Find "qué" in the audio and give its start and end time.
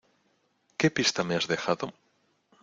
0.79-0.89